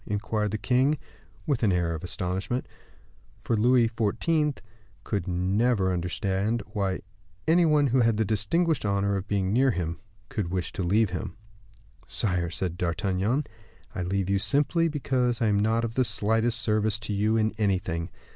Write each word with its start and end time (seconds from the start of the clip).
inquired 0.07 0.49
the 0.49 0.57
king, 0.57 0.97
with 1.45 1.61
an 1.61 1.71
air 1.71 1.93
of 1.93 2.03
astonishment; 2.03 2.67
for 3.43 3.55
Louis 3.55 3.87
XIV. 3.87 4.57
could 5.03 5.27
never 5.27 5.93
understand 5.93 6.63
why 6.73 7.01
any 7.47 7.67
one 7.67 7.85
who 7.85 7.99
had 8.01 8.17
the 8.17 8.25
distinguished 8.25 8.83
honor 8.83 9.15
of 9.15 9.27
being 9.27 9.53
near 9.53 9.69
him 9.69 9.99
could 10.27 10.49
wish 10.49 10.73
to 10.73 10.81
leave 10.81 11.11
him. 11.11 11.35
"Sire," 12.07 12.49
said 12.49 12.79
D'Artagnan, 12.79 13.45
"I 13.93 14.01
leave 14.01 14.27
you 14.27 14.39
simply 14.39 14.87
because 14.87 15.39
I 15.39 15.45
am 15.45 15.59
not 15.59 15.85
of 15.85 15.93
the 15.93 16.03
slightest 16.03 16.57
service 16.59 16.97
to 16.97 17.13
you 17.13 17.37
in 17.37 17.51
anything. 17.59 18.09